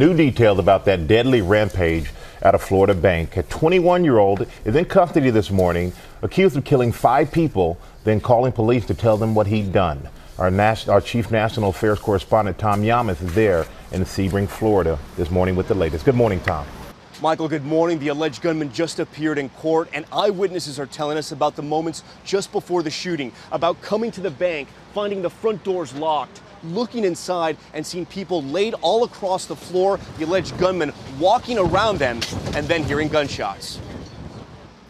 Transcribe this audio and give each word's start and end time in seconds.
New 0.00 0.14
details 0.14 0.58
about 0.58 0.86
that 0.86 1.06
deadly 1.06 1.42
rampage 1.42 2.10
at 2.40 2.54
a 2.54 2.58
Florida 2.58 2.94
bank. 2.94 3.36
A 3.36 3.42
21 3.42 4.02
year 4.02 4.16
old 4.16 4.46
is 4.64 4.74
in 4.74 4.86
custody 4.86 5.28
this 5.28 5.50
morning, 5.50 5.92
accused 6.22 6.56
of 6.56 6.64
killing 6.64 6.90
five 6.90 7.30
people, 7.30 7.78
then 8.04 8.18
calling 8.18 8.50
police 8.50 8.86
to 8.86 8.94
tell 8.94 9.18
them 9.18 9.34
what 9.34 9.46
he'd 9.46 9.74
done. 9.74 10.08
Our, 10.38 10.50
nas- 10.50 10.88
our 10.88 11.02
chief 11.02 11.30
national 11.30 11.68
affairs 11.68 11.98
correspondent, 11.98 12.56
Tom 12.56 12.82
Llamas, 12.82 13.20
is 13.20 13.34
there 13.34 13.66
in 13.92 14.00
Sebring, 14.06 14.48
Florida, 14.48 14.98
this 15.18 15.30
morning 15.30 15.54
with 15.54 15.68
the 15.68 15.74
latest. 15.74 16.06
Good 16.06 16.14
morning, 16.14 16.40
Tom. 16.40 16.66
Michael, 17.18 17.48
good 17.48 17.66
morning. 17.66 17.98
The 17.98 18.08
alleged 18.08 18.40
gunman 18.40 18.72
just 18.72 18.98
appeared 18.98 19.36
in 19.36 19.50
court, 19.50 19.90
and 19.92 20.06
eyewitnesses 20.10 20.78
are 20.78 20.86
telling 20.86 21.18
us 21.18 21.32
about 21.32 21.54
the 21.54 21.62
moments 21.62 22.02
just 22.24 22.50
before 22.50 22.82
the 22.82 22.90
shooting, 22.90 23.30
about 23.52 23.82
coming 23.82 24.10
to 24.12 24.22
the 24.22 24.30
bank, 24.30 24.68
finding 24.94 25.20
the 25.20 25.28
front 25.28 25.62
doors 25.62 25.92
locked, 25.94 26.40
looking 26.64 27.04
inside, 27.04 27.58
and 27.74 27.84
seeing 27.84 28.06
people 28.06 28.42
laid 28.44 28.72
all 28.80 29.04
across 29.04 29.44
the 29.44 29.56
floor, 29.56 30.00
the 30.16 30.24
alleged 30.24 30.56
gunman 30.56 30.94
walking 31.18 31.58
around 31.58 31.98
them, 31.98 32.20
and 32.54 32.66
then 32.68 32.84
hearing 32.84 33.08
gunshots. 33.08 33.78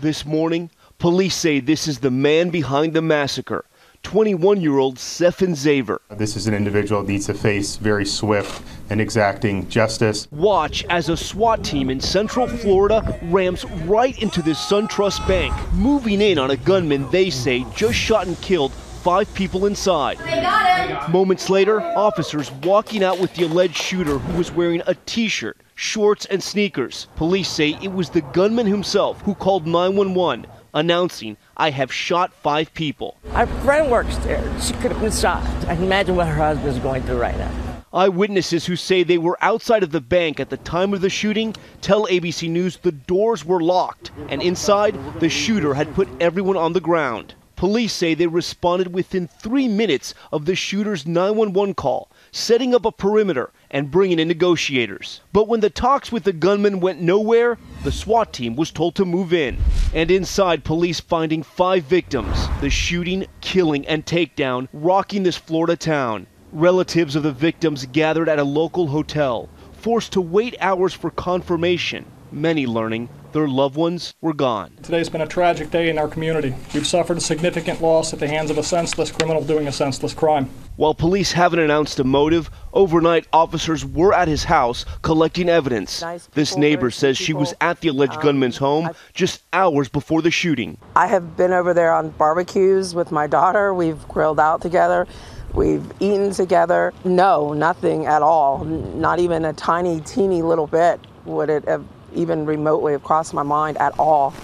This 0.00 0.24
morning, 0.24 0.70
police 0.98 1.34
say 1.34 1.60
this 1.60 1.86
is 1.86 1.98
the 1.98 2.10
man 2.10 2.48
behind 2.48 2.94
the 2.94 3.02
massacre. 3.02 3.66
21 4.04 4.60
year 4.60 4.78
old 4.78 4.96
Zephen 4.96 5.56
Xaver. 5.56 5.98
This 6.10 6.36
is 6.36 6.46
an 6.46 6.54
individual 6.54 7.02
that 7.02 7.10
needs 7.10 7.26
to 7.26 7.34
face 7.34 7.74
very 7.76 8.06
swift 8.06 8.62
and 8.90 9.00
exacting 9.00 9.68
justice. 9.68 10.28
Watch 10.30 10.84
as 10.84 11.08
a 11.08 11.16
SWAT 11.16 11.64
team 11.64 11.90
in 11.90 12.00
Central 12.00 12.46
Florida 12.46 13.18
rams 13.24 13.64
right 13.86 14.16
into 14.22 14.42
this 14.42 14.58
SunTrust 14.58 15.26
bank, 15.26 15.52
moving 15.72 16.20
in 16.20 16.38
on 16.38 16.52
a 16.52 16.56
gunman 16.56 17.10
they 17.10 17.30
say 17.30 17.66
just 17.74 17.94
shot 17.94 18.26
and 18.26 18.40
killed 18.40 18.72
five 18.72 19.32
people 19.34 19.66
inside. 19.66 20.18
They 20.18 20.40
got 20.40 21.04
him. 21.04 21.12
Moments 21.12 21.50
later, 21.50 21.82
officers 21.82 22.52
walking 22.62 23.02
out 23.02 23.18
with 23.18 23.34
the 23.34 23.44
alleged 23.44 23.76
shooter 23.76 24.18
who 24.18 24.38
was 24.38 24.52
wearing 24.52 24.82
a 24.86 24.94
t 25.06 25.28
shirt, 25.28 25.56
shorts, 25.74 26.24
and 26.26 26.42
sneakers. 26.42 27.08
Police 27.16 27.48
say 27.48 27.76
it 27.82 27.92
was 27.92 28.10
the 28.10 28.20
gunman 28.20 28.66
himself 28.66 29.20
who 29.22 29.34
called 29.34 29.66
911 29.66 30.46
announcing, 30.74 31.36
I 31.56 31.70
have 31.70 31.92
shot 31.92 32.32
five 32.32 32.74
people. 32.74 33.16
Our 33.32 33.46
friend 33.46 33.90
works 33.90 34.16
there. 34.18 34.42
She 34.60 34.72
could 34.74 34.90
have 34.90 35.00
been 35.00 35.12
shot. 35.12 35.44
I 35.68 35.76
can 35.76 35.84
imagine 35.84 36.16
what 36.16 36.26
her 36.26 36.34
husband's 36.34 36.78
going 36.80 37.02
through 37.02 37.18
right 37.20 37.36
now. 37.38 37.50
Eyewitnesses 37.92 38.66
who 38.66 38.74
say 38.74 39.04
they 39.04 39.18
were 39.18 39.38
outside 39.40 39.84
of 39.84 39.92
the 39.92 40.00
bank 40.00 40.40
at 40.40 40.50
the 40.50 40.56
time 40.56 40.92
of 40.92 41.00
the 41.00 41.08
shooting 41.08 41.54
tell 41.80 42.06
ABC 42.06 42.50
News 42.50 42.78
the 42.78 42.90
doors 42.90 43.44
were 43.44 43.60
locked, 43.60 44.10
and 44.28 44.42
inside, 44.42 44.98
the 45.20 45.28
shooter 45.28 45.74
had 45.74 45.94
put 45.94 46.08
everyone 46.20 46.56
on 46.56 46.72
the 46.72 46.80
ground. 46.80 47.34
Police 47.54 47.92
say 47.92 48.14
they 48.14 48.26
responded 48.26 48.92
within 48.92 49.28
three 49.28 49.68
minutes 49.68 50.12
of 50.32 50.44
the 50.44 50.56
shooter's 50.56 51.06
911 51.06 51.74
call, 51.74 52.10
setting 52.32 52.74
up 52.74 52.84
a 52.84 52.90
perimeter 52.90 53.50
and 53.74 53.90
bringing 53.90 54.20
in 54.20 54.28
negotiators. 54.28 55.20
But 55.32 55.48
when 55.48 55.58
the 55.58 55.68
talks 55.68 56.12
with 56.12 56.22
the 56.22 56.32
gunman 56.32 56.78
went 56.78 57.00
nowhere, 57.00 57.58
the 57.82 57.90
SWAT 57.90 58.32
team 58.32 58.54
was 58.54 58.70
told 58.70 58.94
to 58.94 59.04
move 59.04 59.32
in. 59.32 59.58
And 59.92 60.12
inside, 60.12 60.62
police 60.62 61.00
finding 61.00 61.42
five 61.42 61.82
victims 61.82 62.48
the 62.60 62.70
shooting, 62.70 63.26
killing, 63.40 63.84
and 63.88 64.06
takedown 64.06 64.68
rocking 64.72 65.24
this 65.24 65.36
Florida 65.36 65.76
town. 65.76 66.28
Relatives 66.52 67.16
of 67.16 67.24
the 67.24 67.32
victims 67.32 67.84
gathered 67.86 68.28
at 68.28 68.38
a 68.38 68.44
local 68.44 68.86
hotel, 68.86 69.48
forced 69.72 70.12
to 70.12 70.20
wait 70.20 70.54
hours 70.60 70.94
for 70.94 71.10
confirmation, 71.10 72.06
many 72.34 72.66
learning 72.66 73.08
their 73.32 73.48
loved 73.48 73.76
ones 73.76 74.14
were 74.20 74.32
gone. 74.32 74.76
Today's 74.82 75.08
been 75.08 75.20
a 75.20 75.26
tragic 75.26 75.70
day 75.70 75.88
in 75.90 75.98
our 75.98 76.06
community. 76.08 76.54
We've 76.72 76.86
suffered 76.86 77.16
a 77.16 77.20
significant 77.20 77.82
loss 77.82 78.12
at 78.12 78.20
the 78.20 78.28
hands 78.28 78.50
of 78.50 78.58
a 78.58 78.62
senseless 78.62 79.10
criminal 79.10 79.42
doing 79.42 79.66
a 79.66 79.72
senseless 79.72 80.14
crime. 80.14 80.48
While 80.76 80.94
police 80.94 81.32
haven't 81.32 81.58
announced 81.58 81.98
a 81.98 82.04
motive, 82.04 82.48
overnight 82.72 83.26
officers 83.32 83.84
were 83.84 84.12
at 84.12 84.28
his 84.28 84.44
house 84.44 84.84
collecting 85.02 85.48
evidence. 85.48 86.00
Nice 86.02 86.26
this 86.34 86.56
neighbor 86.56 86.90
says 86.90 87.16
sweet 87.16 87.24
she 87.26 87.32
was 87.32 87.54
at 87.60 87.80
the 87.80 87.88
alleged 87.88 88.14
Um, 88.16 88.22
gunman's 88.22 88.56
home 88.58 88.86
I've- 88.86 88.98
just 89.14 89.42
hours 89.52 89.88
before 89.88 90.22
the 90.22 90.30
shooting. 90.30 90.76
I 90.96 91.06
have 91.08 91.36
been 91.36 91.52
over 91.52 91.74
there 91.74 91.92
on 91.92 92.10
barbecues 92.10 92.94
with 92.94 93.10
my 93.10 93.26
daughter. 93.26 93.72
We've 93.74 94.06
grilled 94.08 94.38
out 94.40 94.60
together. 94.60 95.06
We've 95.54 95.84
eaten 96.00 96.32
together. 96.32 96.92
No, 97.04 97.52
nothing 97.52 98.06
at 98.06 98.22
all. 98.22 98.64
Not 98.64 99.20
even 99.20 99.44
a 99.44 99.52
tiny, 99.52 100.00
teeny 100.00 100.42
little 100.42 100.66
bit 100.66 101.00
would 101.24 101.48
it 101.50 101.64
have 101.68 101.84
even 102.14 102.46
remotely 102.46 102.92
have 102.92 103.02
crossed 103.02 103.34
my 103.34 103.42
mind 103.42 103.76
at 103.78 103.98
all. 103.98 104.34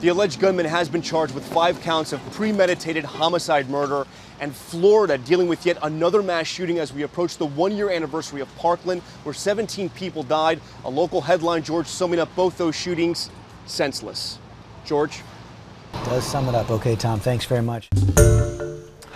The 0.00 0.08
alleged 0.08 0.38
gunman 0.38 0.66
has 0.66 0.88
been 0.88 1.02
charged 1.02 1.34
with 1.34 1.44
five 1.44 1.80
counts 1.80 2.12
of 2.12 2.20
premeditated 2.30 3.04
homicide 3.04 3.68
murder. 3.68 4.06
And 4.40 4.54
Florida 4.54 5.18
dealing 5.18 5.48
with 5.48 5.66
yet 5.66 5.78
another 5.82 6.22
mass 6.22 6.46
shooting 6.46 6.78
as 6.78 6.92
we 6.92 7.02
approach 7.02 7.36
the 7.36 7.46
one 7.46 7.76
year 7.76 7.90
anniversary 7.90 8.40
of 8.40 8.54
Parkland, 8.56 9.02
where 9.24 9.34
17 9.34 9.90
people 9.90 10.22
died. 10.22 10.60
A 10.84 10.90
local 10.90 11.20
headline, 11.20 11.64
George, 11.64 11.88
summing 11.88 12.20
up 12.20 12.34
both 12.36 12.56
those 12.56 12.76
shootings 12.76 13.30
senseless. 13.66 14.38
George? 14.84 15.22
Does 16.04 16.24
sum 16.24 16.48
it 16.48 16.54
up. 16.54 16.70
Okay, 16.70 16.94
Tom, 16.94 17.18
thanks 17.18 17.44
very 17.44 17.62
much. 17.62 17.88